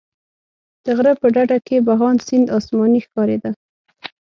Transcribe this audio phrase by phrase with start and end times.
[0.83, 3.51] د غره په ډډه کې بهاند سیند اسماني ښکارېده.